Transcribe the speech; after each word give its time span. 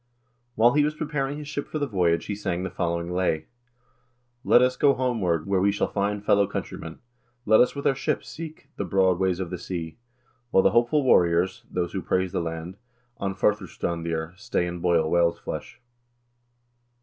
While 0.55 0.73
he 0.73 0.83
was 0.83 0.95
preparing 0.95 1.37
his 1.37 1.47
ship 1.47 1.67
for 1.67 1.77
the 1.77 1.85
voyage, 1.85 2.25
he 2.25 2.33
sang 2.33 2.63
the 2.63 2.71
following 2.71 3.11
lay:" 3.13 3.45
Let 4.43 4.63
us 4.63 4.75
go 4.75 4.95
homeward, 4.95 5.45
where 5.45 5.61
we 5.61 5.71
shall 5.71 5.91
find 5.91 6.25
fellow 6.25 6.47
countrymen; 6.47 6.97
let 7.45 7.61
us 7.61 7.75
with 7.75 7.85
our 7.85 7.93
ship 7.93 8.23
seek 8.23 8.67
the 8.77 8.83
broad 8.83 9.19
ways 9.19 9.39
of 9.39 9.51
the 9.51 9.59
sea, 9.59 9.99
while 10.49 10.63
the 10.63 10.71
hopeful 10.71 11.03
warriors 11.03 11.65
(those 11.69 11.93
who 11.93 12.01
praise 12.01 12.31
the 12.31 12.41
land) 12.41 12.77
on 13.17 13.35
FurSustrandir 13.35 14.35
stay 14.39 14.65
and 14.65 14.81
boil 14.81 15.07
whales' 15.07 15.37
flesh." 15.37 15.79